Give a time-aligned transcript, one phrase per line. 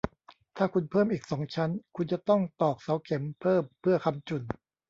[0.57, 4.43] ถ้าคุณเพิ่มอีกสองชั้น คุณจะต้องตอกเสาเข็มเพิ่มเพื่อค้ำจุน